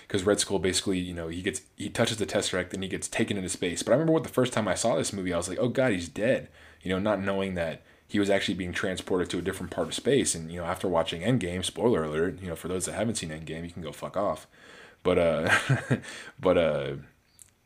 [0.10, 3.08] because Red Skull basically, you know, he gets he touches the Tesseract and he gets
[3.08, 3.84] taken into space.
[3.84, 5.70] But I remember what the first time I saw this movie, I was like, oh
[5.70, 6.50] god, he's dead.
[6.82, 9.94] You know, not knowing that he was actually being transported to a different part of
[9.94, 10.34] space.
[10.34, 13.30] And you know, after watching Endgame, spoiler alert, you know, for those that haven't seen
[13.30, 14.48] Endgame, you can go fuck off.
[15.04, 15.56] But uh,
[16.40, 16.94] but uh,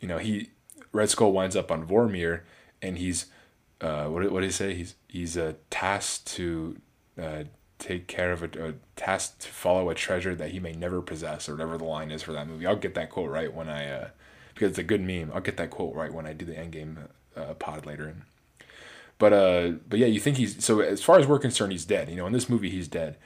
[0.02, 0.50] you know, he
[0.92, 2.42] Red Skull winds up on Vormir,
[2.82, 3.28] and he's
[3.80, 4.74] uh, what what did he say?
[4.74, 6.76] He's he's uh, tasked to
[7.18, 7.44] uh,
[7.84, 11.50] take care of a, a task to follow a treasure that he may never possess,
[11.50, 12.66] or whatever the line is for that movie.
[12.66, 14.10] I'll get that quote right when I, uh,
[14.54, 15.32] because it's a good meme.
[15.34, 18.16] I'll get that quote right when I do the Endgame uh, pod later.
[19.18, 22.10] But uh, but yeah, you think he's so as far as we're concerned, he's dead.
[22.10, 23.18] You know, in this movie, he's dead.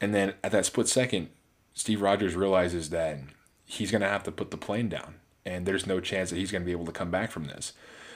[0.00, 1.28] And then at that split second,
[1.74, 3.20] Steve Rogers realizes that
[3.64, 6.64] he's gonna have to put the plane down, and there's no chance that he's gonna
[6.64, 7.72] be able to come back from this.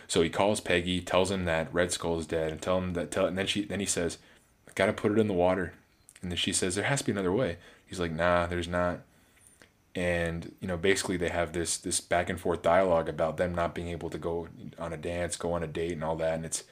[0.09, 3.11] So he calls Peggy, tells him that Red Skull is dead, and tell him that
[3.11, 4.19] tell, and then she then he says,
[4.75, 5.75] "Got to put it in the water.
[6.23, 7.59] And then she says, There has to be another way.
[7.87, 9.01] He's like, Nah, there's not.
[9.95, 13.75] And, you know, basically they have this this back and forth dialogue about them not
[13.75, 16.35] being able to go on a dance, go on a date and all that.
[16.35, 16.65] And it's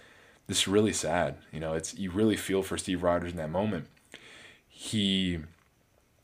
[0.47, 1.37] this really sad.
[1.53, 3.87] You know, it's you really feel for Steve Rogers in that moment.
[4.69, 5.41] He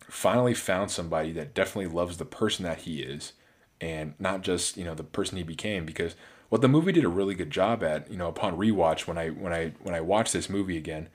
[0.01, 3.33] finally found somebody that definitely loves the person that he is
[3.81, 6.15] and not just, you know, the person he became because
[6.49, 9.31] what the movie did a really good job at, you know, upon rewatch when I
[9.31, 11.09] when I when I watched this movie again,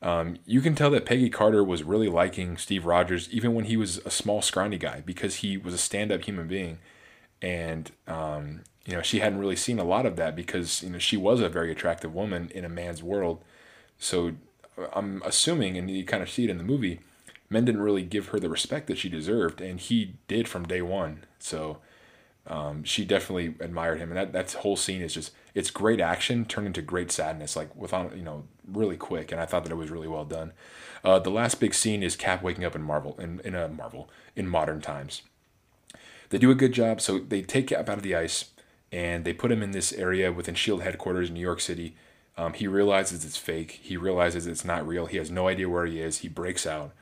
[0.00, 3.76] Um, you can tell that Peggy Carter was really liking Steve Rogers even when he
[3.76, 6.78] was a small, scrawny guy because he was a stand-up human being,
[7.42, 10.98] and um, you know she hadn't really seen a lot of that because you know
[10.98, 13.42] she was a very attractive woman in a man's world.
[13.98, 14.34] So
[14.78, 17.00] uh, I'm assuming, and you kind of see it in the movie,
[17.50, 20.80] men didn't really give her the respect that she deserved, and he did from day
[20.80, 21.24] one.
[21.40, 21.78] So
[22.46, 26.44] um, she definitely admired him, and that that whole scene is just it's great action
[26.44, 29.76] turned into great sadness, like without you know really quick, and I thought that it
[29.76, 30.52] was really well done.
[31.02, 34.08] Uh, the last big scene is Cap waking up in Marvel in in a Marvel
[34.36, 35.22] in modern times.
[36.30, 38.46] They do a good job, so they take Cap out of the ice
[38.92, 41.96] and they put him in this area within Shield headquarters in New York City.
[42.36, 43.80] Um, he realizes it's fake.
[43.82, 45.06] He realizes it's not real.
[45.06, 46.18] He has no idea where he is.
[46.18, 46.92] He breaks out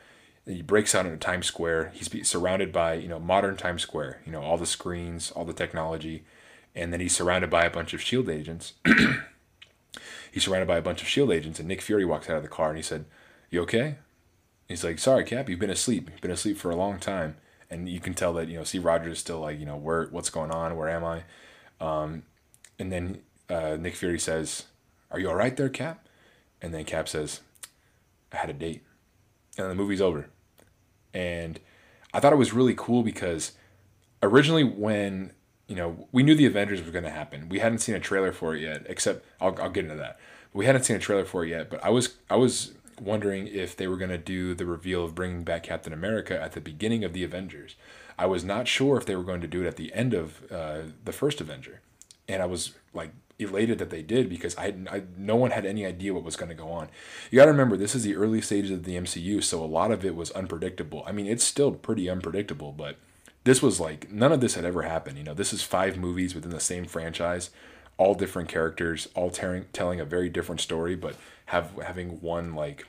[0.46, 1.92] he breaks out into Times Square.
[1.94, 5.52] He's surrounded by you know modern Times Square, you know all the screens, all the
[5.52, 6.24] technology,
[6.76, 8.74] and then he's surrounded by a bunch of Shield agents.
[10.30, 12.48] he's surrounded by a bunch of Shield agents, and Nick Fury walks out of the
[12.48, 13.06] car and he said,
[13.50, 13.96] "You okay?"
[14.68, 16.10] He's like, "Sorry, Cap, you've been asleep.
[16.12, 17.36] You've been asleep for a long time."
[17.68, 20.06] And you can tell that you know Steve Rogers is still like you know where
[20.10, 21.22] what's going on, where am I?
[21.80, 22.22] Um,
[22.78, 24.66] and then uh, Nick Fury says,
[25.10, 26.06] "Are you all right there, Cap?"
[26.62, 27.40] And then Cap says,
[28.32, 28.82] "I had a date,"
[29.58, 30.28] and the movie's over
[31.16, 31.58] and
[32.12, 33.52] I thought it was really cool because
[34.22, 35.32] originally when
[35.66, 38.32] you know we knew the Avengers was going to happen, we hadn't seen a trailer
[38.32, 38.86] for it yet.
[38.88, 40.18] Except I'll I'll get into that.
[40.52, 43.76] We hadn't seen a trailer for it yet, but I was I was wondering if
[43.76, 47.04] they were going to do the reveal of bringing back Captain America at the beginning
[47.04, 47.76] of the Avengers.
[48.18, 50.50] I was not sure if they were going to do it at the end of
[50.50, 51.80] uh, the first Avenger,
[52.28, 55.84] and I was like elated that they did because I, I no one had any
[55.84, 56.88] idea what was going to go on.
[57.30, 59.90] You got to remember this is the early stages of the MCU, so a lot
[59.90, 61.04] of it was unpredictable.
[61.06, 62.96] I mean, it's still pretty unpredictable, but
[63.46, 65.16] this was like none of this had ever happened.
[65.16, 67.50] You know, this is five movies within the same franchise,
[67.96, 71.14] all different characters, all telling telling a very different story, but
[71.46, 72.86] have having one like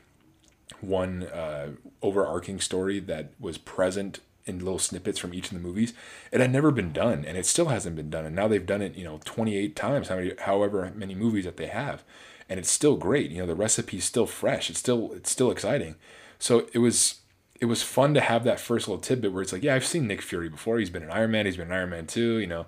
[0.82, 1.70] one uh,
[2.02, 5.94] overarching story that was present in little snippets from each of the movies.
[6.32, 8.26] It had never been done, and it still hasn't been done.
[8.26, 11.58] And now they've done it, you know, 28 times, how many, however many movies that
[11.58, 12.04] they have,
[12.50, 13.30] and it's still great.
[13.30, 14.72] You know, the recipe's still fresh.
[14.72, 15.98] It's still it's still exciting.
[16.40, 17.22] So it was
[17.60, 20.08] it was fun to have that first little tidbit where it's like, yeah, I've seen
[20.08, 20.80] Nick Fury before.
[20.80, 21.46] He's been in Iron Man.
[21.46, 22.38] He's been in Iron Man Two.
[22.38, 22.66] You know,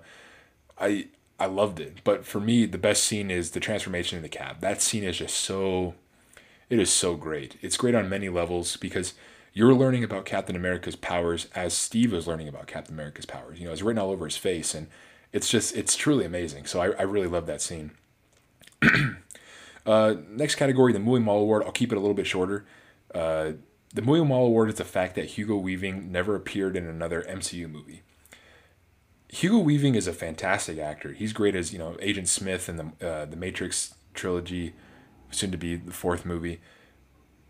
[0.78, 1.06] I
[1.40, 2.04] I loved it.
[2.04, 4.60] But for me, the best scene is the transformation in the cab.
[4.60, 5.94] That scene is just so,
[6.68, 7.56] it is so great.
[7.62, 9.14] It's great on many levels because
[9.54, 13.58] you're learning about Captain America's powers as Steve is learning about Captain America's powers.
[13.58, 14.86] You know, it's written all over his face, and
[15.32, 16.66] it's just it's truly amazing.
[16.66, 17.92] So I, I really love that scene.
[19.86, 21.64] uh, next category, the Mooie Mall Award.
[21.64, 22.66] I'll keep it a little bit shorter.
[23.14, 23.52] Uh,
[23.92, 28.02] the Mall Award is the fact that Hugo Weaving never appeared in another MCU movie.
[29.28, 31.12] Hugo Weaving is a fantastic actor.
[31.12, 34.74] He's great as you know Agent Smith in the uh, the Matrix trilogy,
[35.30, 36.60] soon to be the fourth movie.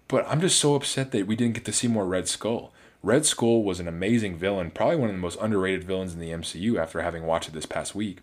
[0.09, 2.73] But I'm just so upset that we didn't get to see more Red Skull.
[3.03, 6.31] Red Skull was an amazing villain, probably one of the most underrated villains in the
[6.31, 8.19] MCU after having watched it this past week.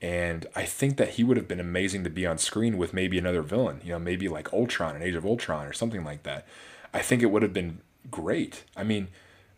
[0.00, 3.18] And I think that he would have been amazing to be on screen with maybe
[3.18, 6.46] another villain, you know, maybe like Ultron in Age of Ultron or something like that.
[6.94, 7.80] I think it would have been
[8.10, 8.64] great.
[8.76, 9.08] I mean,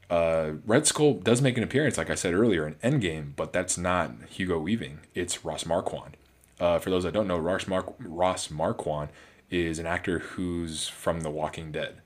[0.08, 3.76] uh, Red Skull does make an appearance, like I said earlier, in Endgame, but that's
[3.76, 5.00] not Hugo Weaving.
[5.14, 6.16] It's Ross Marquand.
[6.58, 9.10] Uh, for those that don't know, Ross, Mar- Ross Marquand
[9.50, 12.00] is an actor who's from The Walking Dead.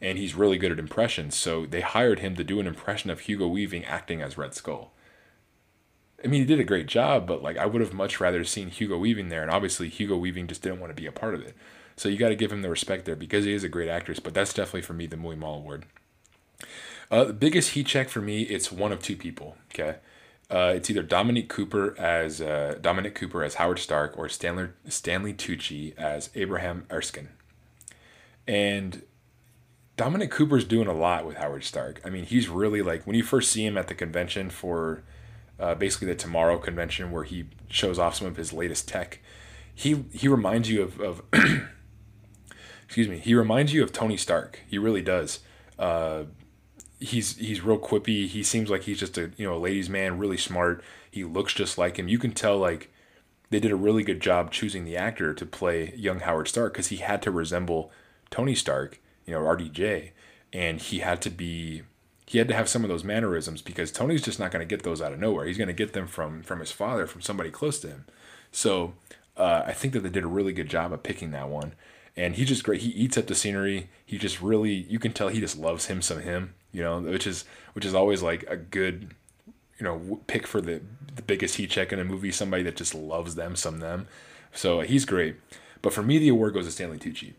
[0.00, 3.20] And he's really good at impressions, so they hired him to do an impression of
[3.20, 4.92] Hugo Weaving acting as Red Skull.
[6.22, 8.68] I mean, he did a great job, but like I would have much rather seen
[8.68, 11.42] Hugo Weaving there, and obviously Hugo Weaving just didn't want to be a part of
[11.42, 11.56] it.
[11.96, 14.20] So you got to give him the respect there because he is a great actress.
[14.20, 15.86] But that's definitely for me the Mooie Mall Award.
[17.10, 19.56] Uh, the biggest heat check for me, it's one of two people.
[19.72, 19.96] Okay,
[20.50, 25.32] uh, it's either Dominic Cooper as uh, Dominic Cooper as Howard Stark or Stanley Stanley
[25.32, 27.30] Tucci as Abraham Erskine.
[28.48, 29.02] And
[29.96, 32.00] Dominic Cooper's doing a lot with Howard Stark.
[32.04, 35.02] I mean, he's really like when you first see him at the convention for
[35.58, 39.20] uh, basically the Tomorrow convention where he shows off some of his latest tech.
[39.74, 41.22] He he reminds you of, of
[42.86, 43.18] excuse me.
[43.18, 44.60] He reminds you of Tony Stark.
[44.66, 45.40] He really does.
[45.78, 46.24] Uh,
[46.98, 48.26] he's he's real quippy.
[48.26, 50.82] He seems like he's just a you know a ladies' man, really smart.
[51.10, 52.08] He looks just like him.
[52.08, 52.90] You can tell like
[53.50, 56.88] they did a really good job choosing the actor to play young Howard Stark because
[56.88, 57.90] he had to resemble
[58.30, 60.10] Tony Stark, you know RDJ,
[60.52, 61.82] and he had to be
[62.26, 64.82] he had to have some of those mannerisms because Tony's just not going to get
[64.82, 65.46] those out of nowhere.
[65.46, 68.06] He's going to get them from from his father, from somebody close to him.
[68.50, 68.94] So
[69.36, 71.74] uh, I think that they did a really good job of picking that one.
[72.16, 72.80] And he's just great.
[72.80, 73.90] He eats up the scenery.
[74.04, 77.26] He just really, you can tell he just loves him some him you know, which
[77.26, 79.14] is which is always like a good,
[79.78, 80.82] you know, pick for the
[81.14, 82.30] the biggest heat check in a movie.
[82.30, 84.06] Somebody that just loves them, some them.
[84.52, 85.36] So he's great.
[85.80, 87.32] But for me, the award goes to Stanley Tucci.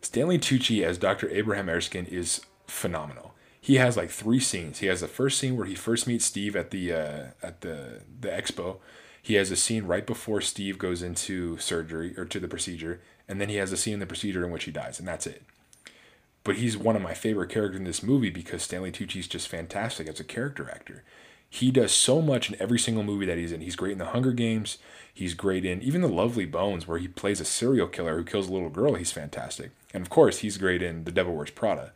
[0.00, 1.28] Stanley Tucci as Dr.
[1.28, 3.34] Abraham Erskine is phenomenal.
[3.60, 4.78] He has like three scenes.
[4.78, 8.00] He has the first scene where he first meets Steve at the uh, at the
[8.20, 8.78] the expo.
[9.20, 13.40] He has a scene right before Steve goes into surgery or to the procedure, and
[13.40, 15.42] then he has a scene in the procedure in which he dies, and that's it.
[16.44, 19.48] But he's one of my favorite characters in this movie because Stanley Tucci is just
[19.48, 21.04] fantastic as a character actor.
[21.50, 23.60] He does so much in every single movie that he's in.
[23.60, 24.78] He's great in The Hunger Games.
[25.12, 28.48] He's great in even The Lovely Bones, where he plays a serial killer who kills
[28.48, 28.94] a little girl.
[28.94, 29.70] He's fantastic.
[29.92, 31.92] And of course, he's great in The Devil Wears Prada,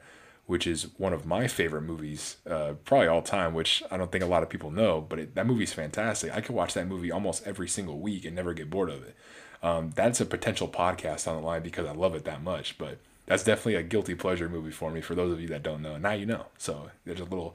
[0.47, 4.25] which is one of my favorite movies, uh, probably all time, which I don't think
[4.25, 6.35] a lot of people know, but it, that movie's fantastic.
[6.35, 9.15] I could watch that movie almost every single week and never get bored of it.
[9.63, 12.99] Um, that's a potential podcast on the line because I love it that much, but
[13.27, 15.01] that's definitely a guilty pleasure movie for me.
[15.01, 16.47] For those of you that don't know, now you know.
[16.59, 17.55] So there's a little,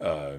[0.00, 0.34] uh,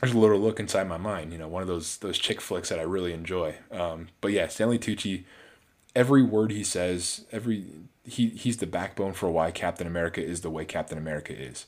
[0.00, 1.32] there's a little look inside my mind.
[1.32, 3.56] You know, one of those those chick flicks that I really enjoy.
[3.70, 5.24] Um, but yeah, Stanley Tucci,
[5.94, 7.64] every word he says, every
[8.04, 11.66] he he's the backbone for why Captain America is the way Captain America is.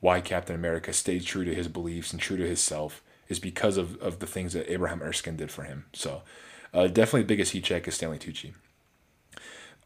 [0.00, 4.00] Why Captain America stayed true to his beliefs and true to himself is because of,
[4.02, 5.84] of the things that Abraham Erskine did for him.
[5.92, 6.22] So,
[6.72, 8.52] uh, definitely the biggest heat check is Stanley Tucci.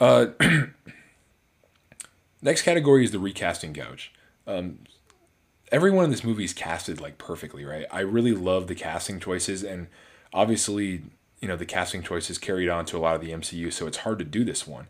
[0.00, 0.26] Uh,
[2.42, 4.12] next category is the recasting gouge.
[4.46, 4.80] Um,
[5.72, 7.86] everyone in this movie is casted like perfectly, right?
[7.90, 9.88] I really love the casting choices, and
[10.32, 11.02] obviously,
[11.40, 13.98] you know, the casting choices carried on to a lot of the MCU, so it's
[13.98, 14.88] hard to do this one.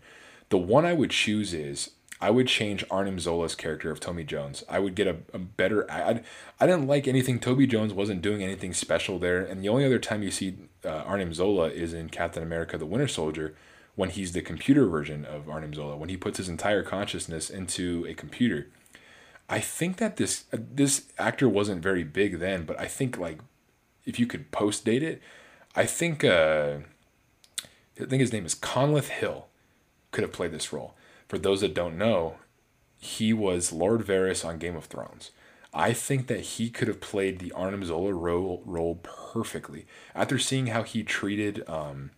[0.48, 4.64] The one I would choose is I would change Arnim Zola's character of Toby Jones.
[4.68, 5.90] I would get a, a better.
[5.90, 6.22] I, I,
[6.60, 7.38] I didn't like anything.
[7.38, 9.44] Toby Jones wasn't doing anything special there.
[9.44, 12.86] And the only other time you see uh, Arnim Zola is in Captain America the
[12.86, 13.54] Winter Soldier
[13.96, 18.04] when he's the computer version of Arnim Zola, when he puts his entire consciousness into
[18.08, 18.68] a computer.
[19.48, 23.40] I think that this uh, this actor wasn't very big then, but I think like
[24.04, 25.22] if you could post date it,
[25.76, 26.78] I think uh,
[28.00, 29.46] I think his name is Conleth Hill
[30.10, 30.94] could have played this role.
[31.28, 32.36] For those that don't know,
[32.98, 35.30] he was Lord Varys on Game of Thrones.
[35.74, 39.86] I think that he could have played the Arnim Zola role, role perfectly.
[40.14, 42.12] After seeing how he treated, um,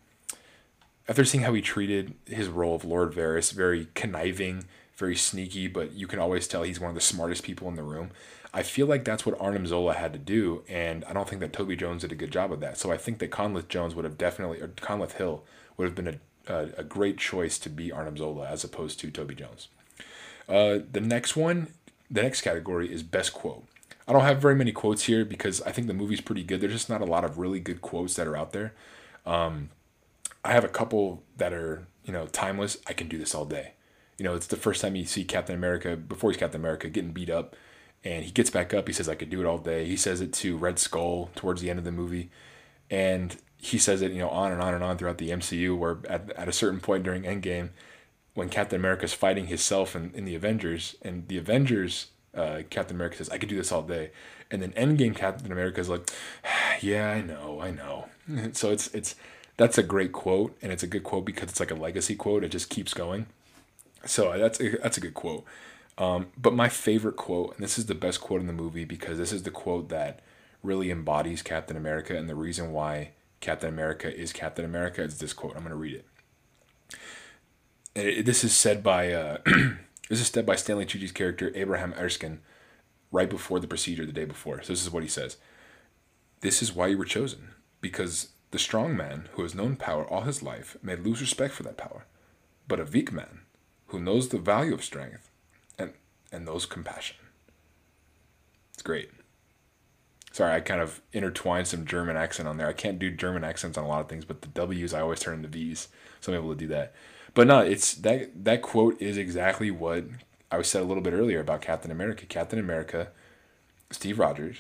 [1.09, 4.65] after seeing how he treated his role of Lord Varys, very conniving,
[4.97, 7.83] very sneaky, but you can always tell he's one of the smartest people in the
[7.83, 8.11] room.
[8.53, 11.53] I feel like that's what Arnim Zola had to do, and I don't think that
[11.53, 12.79] Toby Jones did a good job of that.
[12.79, 15.45] So I think that Conleth Jones would have definitely, or Conleth Hill
[15.77, 19.11] would have been a a, a great choice to be Arnim Zola as opposed to
[19.11, 19.69] Toby Jones.
[20.49, 21.69] Uh, the next one,
[22.11, 23.65] the next category is best quote.
[24.09, 26.61] I don't have very many quotes here because I think the movie's pretty good.
[26.61, 28.73] There's just not a lot of really good quotes that are out there.
[29.25, 29.71] Um,
[30.45, 32.79] I have a couple that are you know timeless.
[32.87, 33.73] I can do this all day.
[34.19, 37.11] You know, it's the first time you see Captain America before he's Captain America getting
[37.11, 37.57] beat up,
[38.05, 38.87] and he gets back up.
[38.87, 41.61] He says, "I could do it all day." He says it to Red Skull towards
[41.61, 42.31] the end of the movie,
[42.89, 45.99] and he says it, you know, on and on and on throughout the MCU, where
[46.09, 47.71] at, at a certain point during Endgame,
[48.37, 53.17] when Captain America's fighting himself in, in the Avengers, and the Avengers, uh, Captain America
[53.17, 54.11] says, I could do this all day.
[54.51, 56.11] And then Endgame Captain America is like,
[56.83, 58.09] Yeah, I know, I know.
[58.53, 59.15] so it's it's
[59.57, 62.45] that's a great quote, and it's a good quote because it's like a legacy quote.
[62.45, 63.25] It just keeps going.
[64.05, 65.45] So that's a, that's a good quote.
[65.97, 69.17] Um, but my favorite quote, and this is the best quote in the movie because
[69.17, 70.21] this is the quote that
[70.63, 75.03] really embodies Captain America and the reason why Captain America is Captain America.
[75.03, 75.53] is this quote.
[75.57, 76.05] I'm going to read it.
[77.97, 79.39] This is said by uh,
[80.09, 82.41] this is said by Stanley Tucci's character Abraham Erskine
[83.11, 84.63] right before the procedure the day before.
[84.63, 85.39] So this is what he says.
[86.41, 90.23] This is why you were chosen, because the strong man who has known power all
[90.23, 92.05] his life may lose respect for that power,
[92.69, 93.41] but a weak man
[93.87, 95.31] who knows the value of strength
[95.79, 95.93] and
[96.31, 97.17] and knows compassion.
[98.75, 99.11] It's great.
[100.37, 102.67] Sorry, I kind of intertwined some German accent on there.
[102.67, 105.19] I can't do German accents on a lot of things, but the W's I always
[105.19, 105.89] turn into V's,
[106.21, 106.93] so I'm able to do that.
[107.33, 110.05] But no, it's that that quote is exactly what
[110.51, 112.27] I was said a little bit earlier about Captain America.
[112.27, 113.13] Captain America,
[113.91, 114.59] Steve Rogers,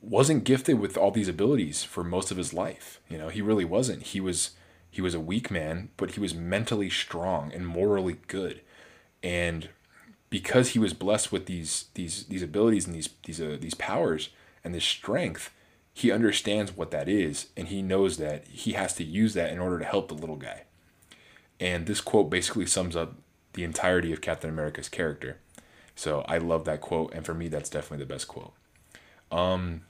[0.00, 3.00] wasn't gifted with all these abilities for most of his life.
[3.08, 4.04] You know, he really wasn't.
[4.04, 4.52] He was
[4.88, 8.60] he was a weak man, but he was mentally strong and morally good.
[9.20, 9.68] And
[10.32, 14.30] because he was blessed with these these these abilities and these these uh, these powers
[14.64, 15.52] and this strength,
[15.92, 19.58] he understands what that is and he knows that he has to use that in
[19.58, 20.62] order to help the little guy.
[21.60, 23.16] And this quote basically sums up
[23.52, 25.36] the entirety of Captain America's character.
[25.94, 28.54] So I love that quote, and for me, that's definitely the best quote.
[29.30, 29.82] Um,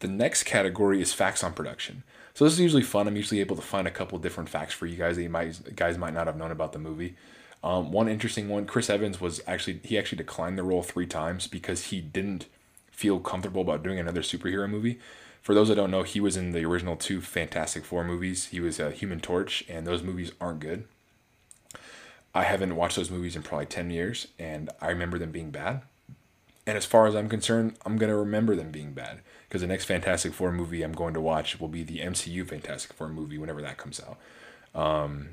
[0.00, 2.02] the next category is facts on production.
[2.34, 3.06] So this is usually fun.
[3.06, 5.76] I'm usually able to find a couple different facts for you guys that you might
[5.76, 7.14] guys might not have known about the movie.
[7.62, 11.46] Um, one interesting one, Chris Evans was actually he actually declined the role three times
[11.46, 12.46] because he didn't
[12.90, 14.98] feel comfortable about doing another superhero movie.
[15.42, 18.46] For those that don't know, he was in the original two Fantastic Four movies.
[18.46, 20.84] He was a Human Torch, and those movies aren't good.
[22.34, 25.82] I haven't watched those movies in probably 10 years, and I remember them being bad.
[26.66, 29.66] And as far as I'm concerned, I'm going to remember them being bad because the
[29.66, 33.38] next Fantastic Four movie I'm going to watch will be the MCU Fantastic Four movie
[33.38, 34.18] whenever that comes out.
[34.78, 35.28] Um,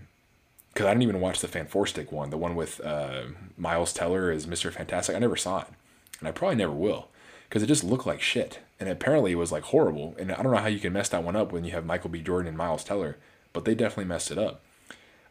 [0.76, 3.24] because I didn't even watch the Fan Four Stick one, the one with uh,
[3.58, 5.16] Miles Teller as Mister Fantastic.
[5.16, 5.68] I never saw it,
[6.20, 7.08] and I probably never will,
[7.48, 10.16] because it just looked like shit, and apparently it was like horrible.
[10.20, 12.10] And I don't know how you can mess that one up when you have Michael
[12.10, 12.22] B.
[12.22, 13.16] Jordan and Miles Teller,
[13.54, 14.62] but they definitely messed it up.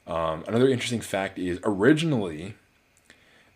[0.07, 2.55] Um, another interesting fact is originally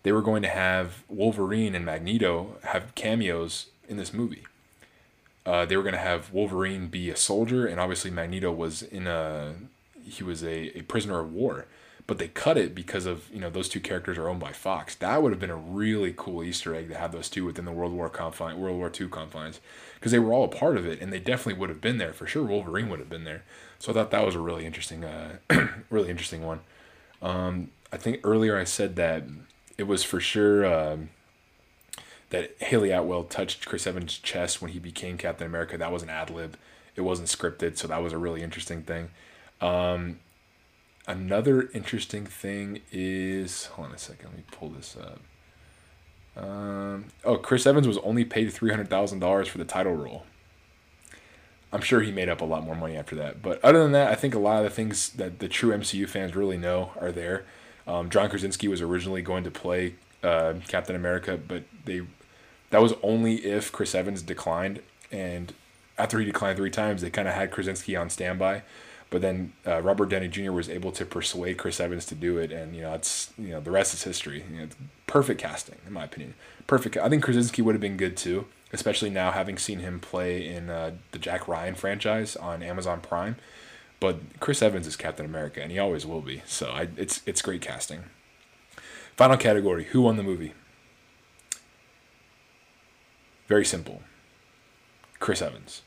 [0.03, 4.45] they were going to have Wolverine and Magneto have cameos in this movie.
[5.47, 9.07] Uh, they were going to have Wolverine be a soldier, and obviously Magneto was in
[9.07, 9.55] a
[10.05, 11.67] he was a, a prisoner of war
[12.09, 14.97] but they cut it because of you know those two characters are owned by Fox.
[14.97, 17.71] That would have been a really cool Easter egg to have those two within the
[17.71, 19.61] World War confine, World War II confines,
[19.95, 22.15] because they were all a part of it, and they definitely would have been there
[22.15, 22.43] for sure.
[22.43, 23.45] Wolverine would have been there,
[23.79, 25.37] so I thought that was a really interesting, uh,
[25.91, 26.61] really interesting one.
[27.21, 29.25] Um, I think earlier I said that
[29.77, 31.11] it was for sure um,
[32.31, 35.77] that Hayley Atwell touched Chris Evans' chest when he became Captain America.
[35.77, 36.57] That was an ad lib.
[36.97, 39.11] It wasn't scripted, so that was a really interesting thing.
[39.61, 40.21] Um,
[41.09, 44.27] another interesting thing is hold on a second.
[44.27, 45.21] Let me pull this up.
[46.41, 50.25] Um, oh, Chris Evans was only paid three hundred thousand dollars for the title role.
[51.73, 53.43] I'm sure he made up a lot more money after that.
[53.43, 56.09] But other than that, I think a lot of the things that the true MCU
[56.09, 57.45] fans really know are there.
[57.87, 62.03] Um, John Krasinski was originally going to play uh, Captain America, but they
[62.71, 64.83] that was only if Chris Evans declined.
[65.11, 65.55] And
[65.97, 68.63] after he declined three times, they kind of had Krasinski on standby.
[69.11, 70.53] But then uh, Robert Downey Jr.
[70.53, 73.61] was able to persuade Chris Evans to do it, and you know it's you know
[73.61, 74.45] the rest is history.
[74.51, 74.69] You know,
[75.07, 76.35] perfect casting, in my opinion.
[76.67, 76.99] Perfect.
[76.99, 80.69] I think Krasinski would have been good too, especially now having seen him play in
[80.69, 83.37] uh, the Jack Ryan franchise on Amazon Prime.
[84.01, 86.43] But Chris Evans is Captain America, and he always will be.
[86.47, 88.05] So I, it's it's great casting.
[89.17, 90.53] Final category: Who won the movie?
[93.49, 94.03] Very simple.
[95.19, 95.83] Chris Evans.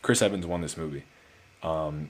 [0.00, 1.04] Chris Evans won this movie.
[1.62, 2.08] Um,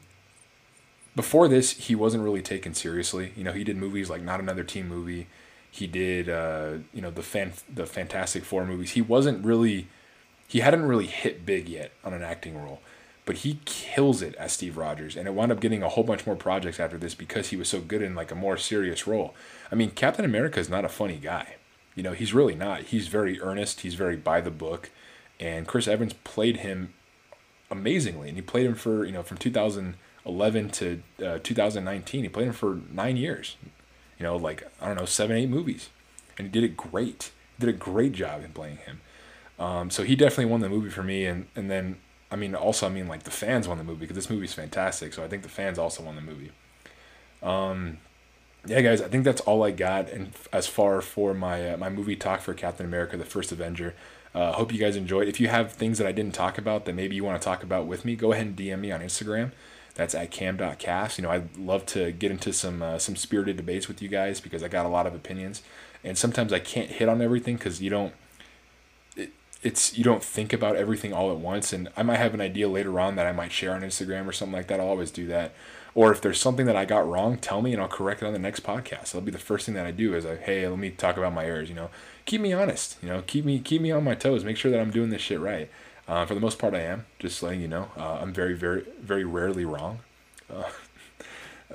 [1.15, 3.33] before this, he wasn't really taken seriously.
[3.37, 5.27] You know, he did movies like Not Another Teen Movie.
[5.71, 8.93] He did, uh, you know, the fan the Fantastic Four movies.
[8.93, 9.89] He wasn't really,
[10.47, 12.81] he hadn't really hit big yet on an acting role,
[13.25, 16.27] but he kills it as Steve Rogers, and it wound up getting a whole bunch
[16.27, 19.35] more projects after this because he was so good in like a more serious role.
[19.71, 21.57] I mean, Captain America is not a funny guy.
[21.95, 22.85] You know, he's really not.
[22.85, 23.81] He's very earnest.
[23.81, 24.91] He's very by the book,
[25.39, 26.95] and Chris Evans played him
[27.71, 32.23] amazingly, and he played him for you know from 2000 11 to uh, 2019.
[32.23, 33.57] He played him for nine years.
[34.19, 35.91] You know, like I don't know, seven, eight movies,
[36.39, 37.33] and he did it great.
[37.59, 39.01] He did a great job in playing him.
[39.59, 41.97] Um, so he definitely won the movie for me, and and then
[42.31, 45.13] I mean also I mean like the fans won the movie because this movie's fantastic.
[45.13, 46.53] So I think the fans also won the movie.
[47.43, 47.99] Um,
[48.67, 50.09] yeah, guys, I think that's all I got.
[50.09, 53.95] And as far for my uh, my movie talk for Captain America: The First Avenger,
[54.35, 55.29] uh, hope you guys enjoyed.
[55.29, 57.63] If you have things that I didn't talk about that maybe you want to talk
[57.63, 59.51] about with me, go ahead and DM me on Instagram.
[59.95, 61.19] That's at cam.cast.
[61.19, 64.41] You know, I'd love to get into some uh, some spirited debates with you guys
[64.41, 65.63] because I got a lot of opinions,
[66.03, 68.15] and sometimes I can't hit on everything because you don't.
[69.17, 69.33] It,
[69.63, 72.69] it's you don't think about everything all at once, and I might have an idea
[72.69, 74.81] later on that I might share on Instagram or something like that.
[74.81, 75.53] I'll always do that.
[75.95, 78.33] Or if there's something that I got wrong, tell me and I'll correct it on
[78.33, 79.13] the next podcast.
[79.13, 81.35] That'll be the first thing that I do is like, hey, let me talk about
[81.35, 81.69] my errors.
[81.69, 81.91] You know,
[82.25, 82.97] keep me honest.
[83.03, 84.45] You know, keep me keep me on my toes.
[84.45, 85.71] Make sure that I'm doing this shit right.
[86.13, 87.07] Uh, for the most part, I am.
[87.19, 90.01] Just letting you know, uh, I'm very, very, very rarely wrong.
[90.53, 90.65] Uh,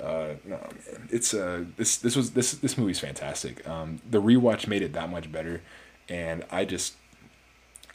[0.00, 0.64] uh, no,
[1.10, 3.68] it's uh, this this was this this movie's fantastic.
[3.68, 5.60] Um, the rewatch made it that much better,
[6.08, 6.94] and I just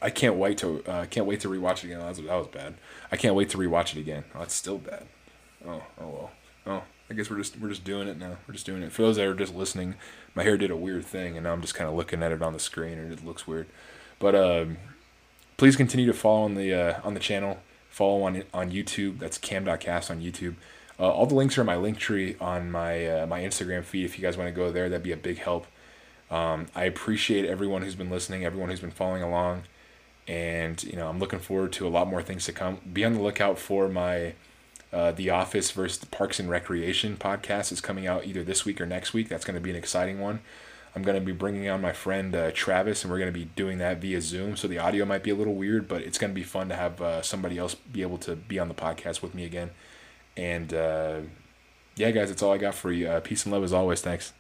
[0.02, 2.00] I can't wait to uh, can't wait to rewatch it again.
[2.00, 2.74] That was, that was bad.
[3.10, 4.26] I can't wait to rewatch it again.
[4.36, 5.06] Oh, it's still bad.
[5.66, 6.32] Oh, oh well.
[6.66, 8.36] Oh, I guess we're just we're just doing it now.
[8.50, 8.92] We're just doing it.
[8.92, 9.96] For those that are just listening,
[10.36, 12.42] my hair did a weird thing, and now I'm just kind of looking at it
[12.42, 13.68] on the screen, and it looks weird.
[14.20, 14.78] But um,
[15.58, 17.60] please continue to follow on the uh, on the channel.
[17.90, 19.20] Follow on on YouTube.
[19.20, 20.56] That's cam.cast on YouTube.
[21.00, 24.06] Uh, all the links are in my Linktree on my uh, my Instagram feed.
[24.06, 25.68] If you guys want to go there, that'd be a big help.
[26.30, 29.64] Um, I appreciate everyone who's been listening, everyone who's been following along,
[30.28, 32.80] and you know I'm looking forward to a lot more things to come.
[32.92, 34.34] Be on the lookout for my
[34.92, 38.86] uh, The Office versus Parks and Recreation podcast is coming out either this week or
[38.86, 39.28] next week.
[39.28, 40.42] That's going to be an exciting one.
[40.96, 43.46] I'm going to be bringing on my friend uh, Travis, and we're going to be
[43.46, 44.56] doing that via Zoom.
[44.56, 46.76] So the audio might be a little weird, but it's going to be fun to
[46.76, 49.72] have uh, somebody else be able to be on the podcast with me again.
[50.38, 51.22] And uh,
[51.96, 53.08] yeah, guys, that's all I got for you.
[53.08, 54.02] Uh, peace and love as always.
[54.02, 54.34] Thanks.